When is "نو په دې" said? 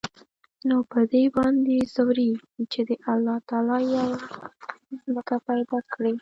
0.67-1.23